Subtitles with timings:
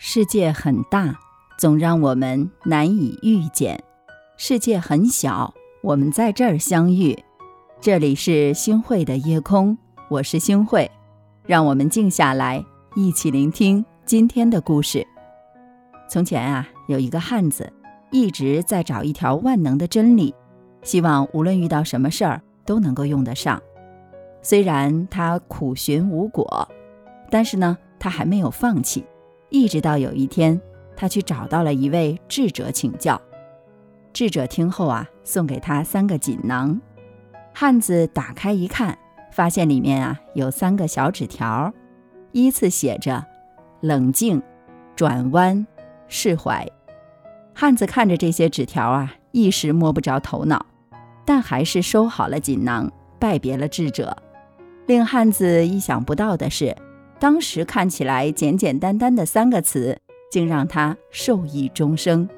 [0.00, 1.18] 世界很大，
[1.58, 3.76] 总让我们难以遇见；
[4.36, 5.52] 世界很小，
[5.82, 7.18] 我们在这儿相遇。
[7.80, 9.76] 这里是星汇的夜空，
[10.08, 10.88] 我是星汇，
[11.44, 12.64] 让我们静下来，
[12.94, 15.04] 一起聆听今天的故事。
[16.08, 17.70] 从前啊，有一个汉子，
[18.12, 20.32] 一直在找一条万能的真理，
[20.80, 23.60] 希望无论遇到什么事儿都能够用得上。
[24.42, 26.68] 虽然他苦寻无果，
[27.32, 29.04] 但是呢，他还没有放弃。
[29.50, 30.60] 一直到有一天，
[30.96, 33.20] 他去找到了一位智者请教。
[34.12, 36.80] 智者听后啊，送给他三个锦囊。
[37.54, 38.98] 汉子打开一看，
[39.30, 41.72] 发现里面啊有三个小纸条，
[42.32, 43.24] 依次写着：
[43.80, 44.42] 冷静、
[44.94, 45.66] 转弯、
[46.08, 46.66] 释怀。
[47.54, 50.66] 汉子看着这些纸条啊，一时摸不着头脑，
[51.24, 54.16] 但还是收好了锦囊，拜别了智者。
[54.86, 56.76] 令汉子意想不到的是。
[57.20, 59.98] 当时看起来简简单单的三个词，
[60.30, 62.28] 竟让他受益终生。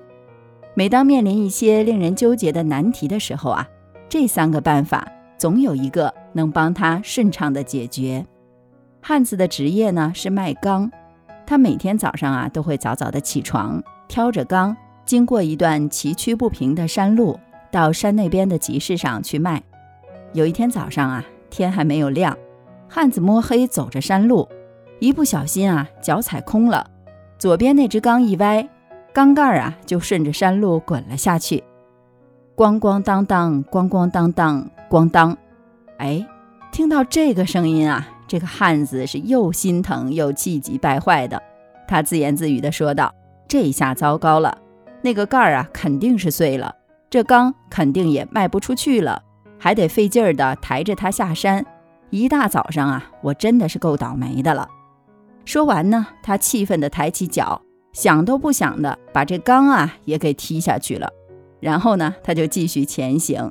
[0.74, 3.68] 每当面临一些令人纠结的难题的时候啊，
[4.08, 8.24] 这三个办法总有一个能帮他顺畅的解决。
[9.02, 10.90] 汉子的职业呢是卖缸，
[11.46, 17.38] 他每天早上啊都会早早的起床，挑着缸，经过一段崎岖不平的山路，
[17.70, 19.62] 到山那边的集市上去卖。
[20.32, 22.38] 有一天早上啊，天还没有亮，
[22.88, 24.48] 汉子摸黑走着山路。
[25.00, 26.86] 一不小心啊，脚踩空了，
[27.38, 28.68] 左边那只缸一歪，
[29.14, 31.64] 缸盖啊就顺着山路滚了下去，
[32.54, 35.36] 咣咣当当，咣咣当当，咣当！
[35.96, 36.26] 哎，
[36.70, 41.42] 听到这个声音啊，这个汉子是又心疼又气急败坏的，
[41.88, 43.14] 他自言自语地说道
[43.48, 44.58] ：“这下糟糕了，
[45.00, 46.74] 那个盖儿啊肯定是碎了，
[47.08, 49.22] 这缸肯定也卖不出去了，
[49.58, 51.64] 还得费劲儿的抬着它下山。
[52.10, 54.68] 一大早上啊，我真的是够倒霉的了。”
[55.44, 57.60] 说完呢，他气愤地抬起脚，
[57.92, 61.10] 想都不想的把这缸啊也给踢下去了。
[61.60, 63.50] 然后呢，他就继续前行。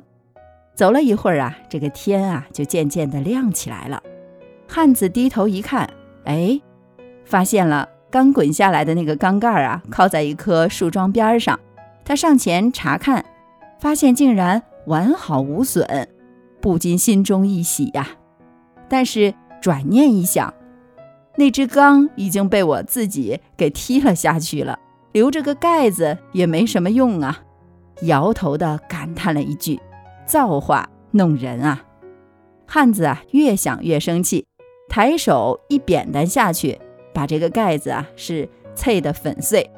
[0.74, 4.02] 走了一会儿啊，这个天啊就渐渐地亮起来了。
[4.66, 5.90] 汉子低头一看，
[6.24, 6.58] 哎，
[7.24, 11.58] 发现了刚滚下来的那个缸盖啊，靠在一棵树桩边上。
[12.04, 13.24] 他上前查看，
[13.78, 16.08] 发现竟然完好无损，
[16.60, 18.08] 不禁心中一喜呀。
[18.88, 20.52] 但是转念一想，
[21.36, 24.78] 那只缸已经被我自己给踢了下去了，
[25.12, 27.42] 留着个盖子也没什么用啊！
[28.02, 29.80] 摇头的感叹了一句
[30.26, 31.82] ：“造化弄人啊！”
[32.66, 34.46] 汉子啊，越想越生气，
[34.88, 36.78] 抬手一扁担下去，
[37.12, 39.70] 把这个盖子啊是碎得粉碎。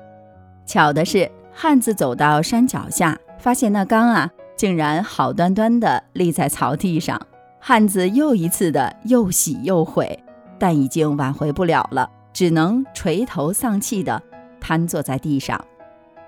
[0.67, 7.21] 巧的是，汉子走到山脚下，发现那缸啊竟然好端端的立在草地上。
[7.59, 10.23] 汉子又一次的又喜又悔。
[10.63, 14.23] 但已经挽回不了了，只能垂头丧气地
[14.61, 15.61] 瘫坐在地上。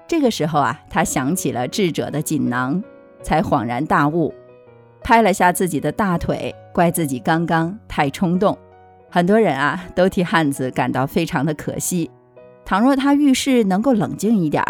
[0.08, 2.82] 这个时候啊，他想起了智者的锦囊，
[3.22, 4.34] 才恍然大悟，
[5.04, 8.58] 拍了下自己的大腿，怪自己刚刚太冲动。
[9.08, 12.10] 很多人啊，都替汉子感到非常的可惜。
[12.64, 14.64] 倘若他遇事能够冷静一点，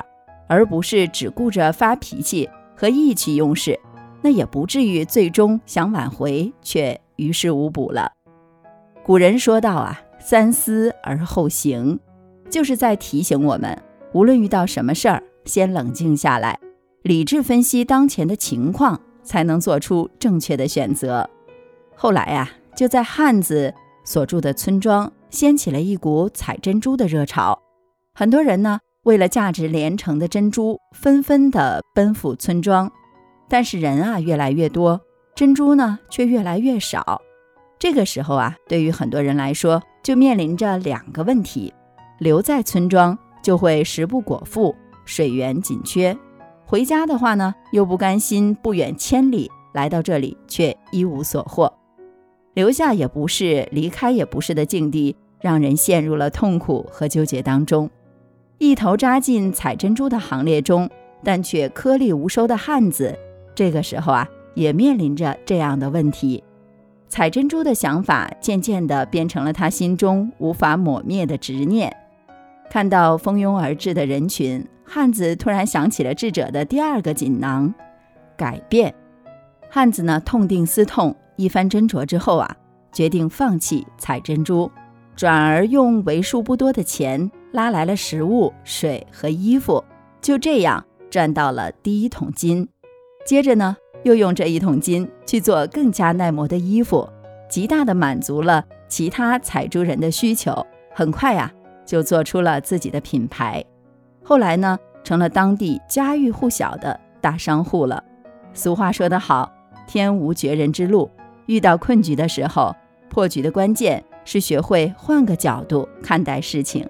[0.47, 2.47] 而不是只顾着发脾气
[2.77, 3.81] 和意气用事，
[4.21, 8.13] 那也不至于最终想挽回却于事无补了。
[9.05, 12.01] 古人说道啊，三思而后行，
[12.49, 13.79] 就是在提醒我们，
[14.15, 16.59] 无论遇到什么事儿，先冷静下来，
[17.03, 21.29] 理智分析当前的情况，才能做出正确的选择。
[21.95, 23.75] 后来呀，就在汉子
[24.07, 27.61] 所住的村庄，掀起了一股采珍珠的热潮，
[28.15, 32.91] 很多人呢，为了价值连城的珍珠，纷纷的奔赴村庄，
[33.51, 34.99] 但是人啊越来越多，
[35.35, 37.21] 珍珠呢却越来越少。
[37.79, 41.73] 这个时候啊，对于很多人来说，就面临着两个问题：
[42.19, 44.75] 留在村庄就会食不果腹，
[45.05, 46.17] 水源紧缺；
[46.65, 51.73] 回家的话呢，又不甘心不远千里来到这里却一无所获。
[52.55, 57.91] 留下也不是，离开也不是的境地，让人陷入了痛苦和纠结当中。
[58.59, 60.89] 一头扎进采珍珠的行列中，
[61.23, 63.19] 但却颗粒无收的汉子，
[63.55, 66.43] 这个时候啊，也面临着这样的问题。
[67.09, 71.95] 采珍珠的想法渐渐地变成了他心中无法抹灭的执念。
[72.71, 77.73] 看到蜂拥而至的人群，汉子突然想起了智者的第二个锦囊——
[78.37, 78.93] 改变。
[79.71, 82.57] 汉子呢，痛定思痛，一番斟酌之后啊，
[82.93, 84.71] 决定放弃采珍珠，
[85.15, 89.85] 转而用为数不多的钱拉来了食物、水和衣服，
[90.21, 92.69] 就这样赚到了第一桶金。
[93.25, 93.77] 接着呢？
[94.05, 97.09] 又用这一桶金去做更加耐磨的衣服，
[97.49, 100.65] 极大的满足了其他采珠人的需求。
[100.95, 101.51] 很快呀，
[101.85, 103.65] 就做出了自己的品牌。
[104.23, 108.03] 后来呢，成了当地家喻户晓的大商户了。
[108.53, 109.51] 俗话说得好，
[109.87, 111.11] 天无绝人之路。
[111.47, 112.75] 遇到困局的时候，
[113.11, 116.89] 破局的关键是学会换个角度看待事情。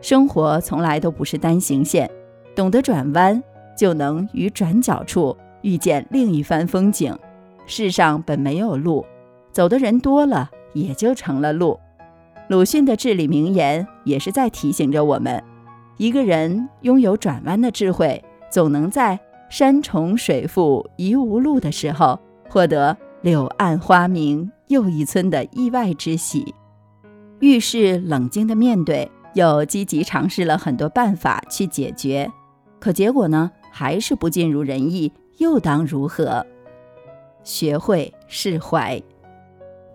[0.00, 2.10] 生活从来都不是单行线，
[2.54, 3.42] 懂得转弯，
[3.76, 7.16] 就能于转角处遇见另一番风景。
[7.66, 9.04] 世上本没有路，
[9.52, 11.78] 走的人多了，也就成了路。
[12.48, 15.42] 鲁迅的至理名言也是在提醒着我们：
[15.98, 19.18] 一个人拥有转弯的智慧，总能在
[19.48, 22.18] 山重水复疑无路的时候，
[22.48, 26.54] 获得柳暗花明又一村的意外之喜。
[27.38, 32.30] 遇事冷静地面对，又积极尝试了很多办法去解决，
[32.80, 36.46] 可结果呢，还是不尽如人意，又当如何？
[37.42, 39.02] 学会释怀。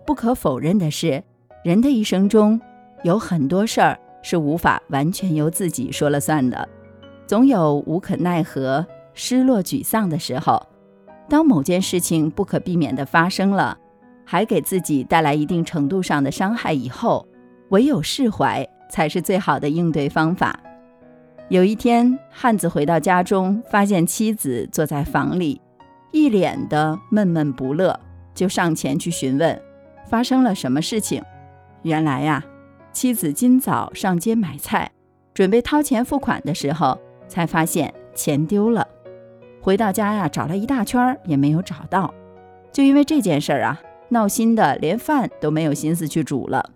[0.04, 1.22] 不可否认的是。
[1.64, 2.60] 人的一生中，
[3.04, 6.68] 有很多事儿是无法完全由自己说了算的，
[7.26, 8.84] 总有无可奈何、
[9.14, 10.60] 失落、沮丧的时候。
[11.28, 13.76] 当某件事情不可避免地发生了，
[14.24, 17.26] 还给自己带来一定程度上的伤害以后，
[17.70, 20.58] 唯有释怀才是最好的应对方法。
[21.48, 25.60] 有一天，汉子回到家中，发现妻子坐在房里，
[26.10, 27.98] 一脸的闷闷不乐，
[28.34, 29.62] 就上前去询问
[30.08, 31.22] 发生了什么事情。
[31.82, 32.44] 原来呀，
[32.92, 34.90] 妻子今早上街买菜，
[35.32, 36.98] 准备掏钱付款的时候，
[37.28, 38.84] 才发现钱丢了。
[39.60, 42.12] 回到家呀，找了一大圈也没有找到。
[42.72, 46.70] 就因为这件事儿啊，闹心的连饭都没有心思去煮了，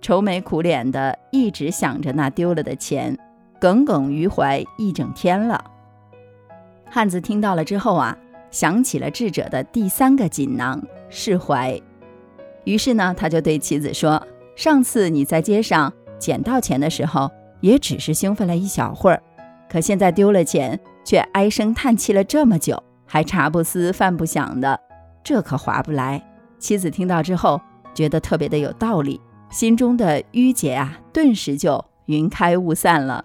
[0.00, 3.16] 愁眉苦脸的一直想着那丢了的钱，
[3.60, 5.62] 耿耿于怀一整天了。
[6.90, 8.16] 汉子听到了之后啊，
[8.50, 11.80] 想起了智者的第三个锦囊——释怀。
[12.64, 14.22] 于是呢，他就对妻子说。
[14.56, 19.22] 上次你在街上捡到钱的时候，也只是兴奋了一小会儿，
[19.70, 24.80] 可现在丢了钱，却唉声叹气了这么久，还茶不思饭不想的，
[25.22, 26.20] 这可划不来。
[26.58, 27.60] 妻子听到之后，
[27.94, 33.24] 觉得特别的有道理，心中的郁结啊，顿时就云开雾散了。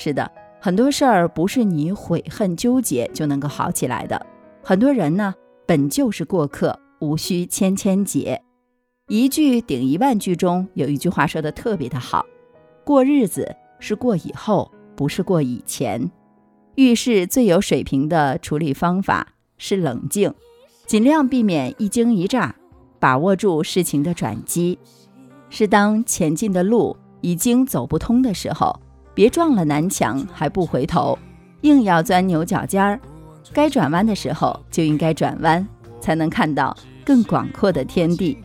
[0.00, 0.30] 是的，
[0.60, 4.24] 很多事儿不是你悔恨纠结就能够好起来的，
[4.62, 5.34] 很多人呢，
[5.66, 8.40] 本就是过客，无需千千结。
[9.08, 12.24] 一句顶一万句中有一句话说的特别的好：
[12.84, 16.08] 过日子是过以后，不是过以前。
[16.76, 20.32] 遇事最有水平的处理方法是冷静，
[20.86, 22.54] 尽量避免一惊一乍，
[23.00, 24.78] 把握住事情的转机。
[25.50, 28.78] 是当前进的路已经走不通的时候，
[29.18, 31.18] 别撞了南墙还不回头，
[31.62, 33.00] 硬要钻牛角尖儿。
[33.52, 35.66] 该转弯的时候就应该转弯，
[36.00, 38.38] 才能看到更广阔的天地。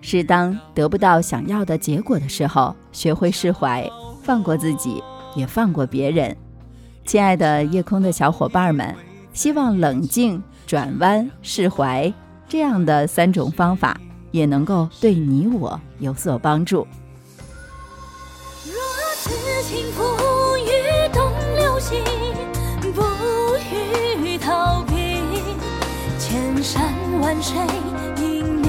[0.00, 3.88] 是当得不到想要的结果的时候，学会释怀，
[4.20, 5.00] 放过自己，
[5.36, 6.36] 也放过别人。
[7.06, 8.92] 亲爱的夜空的小伙伴们，
[9.32, 12.12] 希望冷静、转弯、释怀
[12.48, 13.96] 这样的三种方法，
[14.32, 16.84] 也能够对你我有所帮助。
[19.62, 20.02] 此情付
[20.56, 20.70] 与
[21.12, 22.02] 东流星，
[22.94, 23.02] 不
[24.24, 25.20] 予逃避，
[26.18, 26.82] 千山
[27.20, 27.58] 万水。
[28.16, 28.64] 因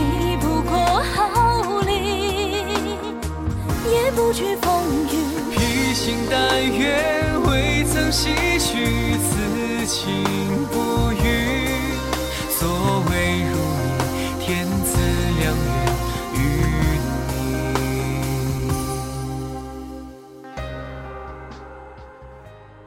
[3.86, 5.24] 你不惧风雨，
[5.56, 7.00] 披星戴月，
[7.48, 10.25] 未曾唏嘘，此情
[10.72, 11.11] 不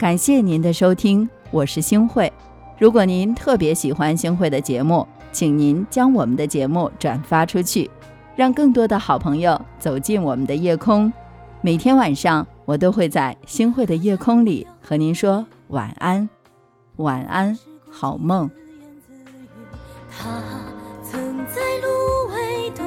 [0.04, 2.30] 感谢您的收听，我是星慧。
[2.78, 7.90] 如果您特别喜欢星慧的节目，请您将我们的节目转发出去。
[8.36, 11.10] 让更多的好朋友走进我们的夜空。
[11.62, 16.28] 每天晚上，我都会在星慧的夜空里和您说晚安，
[16.96, 17.58] 晚安，
[17.90, 18.50] 好梦。
[20.10, 20.42] 他
[21.02, 22.82] 曾在芦苇渡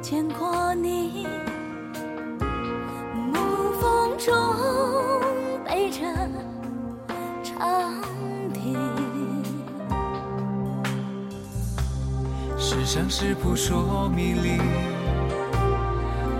[0.00, 1.26] 见过你，
[3.32, 4.32] 暮风中
[12.72, 14.56] 世上事扑朔迷离，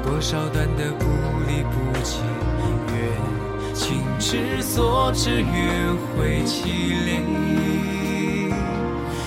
[0.03, 1.05] 多少段的不
[1.47, 2.23] 离不弃，
[2.89, 5.45] 越情之所至，越
[6.17, 6.65] 会凄
[7.05, 8.51] 厉。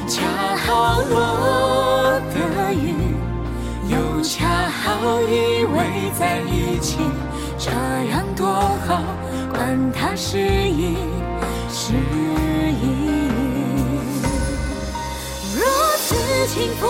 [0.07, 0.23] 恰
[0.65, 2.95] 好落的雨，
[3.87, 6.97] 又恰好依偎在一起，
[7.59, 7.69] 这
[8.09, 8.47] 样多
[8.87, 9.03] 好，
[9.53, 10.97] 管它是一
[11.69, 11.93] 是
[16.47, 16.85] 情付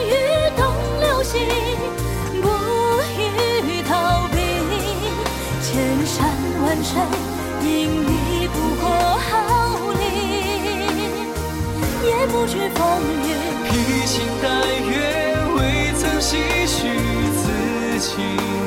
[0.00, 0.12] 与
[0.56, 0.64] 东
[1.00, 1.40] 流星，
[2.40, 2.48] 不
[3.18, 4.36] 欲逃避。
[5.62, 6.16] 千山
[6.62, 6.92] 万水，
[7.62, 7.68] 因
[8.02, 9.32] 你不过毫
[10.00, 10.02] 厘，
[12.08, 12.82] 也不惧风
[13.22, 13.24] 雨。
[13.68, 14.46] 披星戴
[14.80, 14.92] 月，
[15.56, 15.58] 未
[15.98, 16.72] 曾唏嘘，
[17.36, 17.42] 此
[18.00, 18.63] 情。